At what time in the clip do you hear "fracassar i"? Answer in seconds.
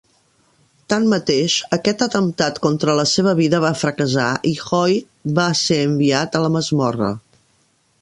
3.83-4.57